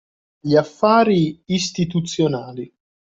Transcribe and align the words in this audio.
Gli 0.39 0.55
affari 0.57 1.43
istituzionali 1.45 2.75